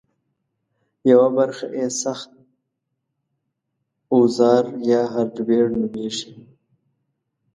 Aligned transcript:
یوه 1.11 1.27
برخه 1.37 1.67
یې 1.77 1.87
سخت 2.01 2.29
اوزار 4.13 4.63
یا 4.89 5.01
هارډویر 5.13 5.65
نومېږي 5.79 6.31